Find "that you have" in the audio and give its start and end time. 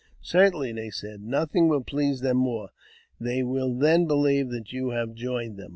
4.49-5.13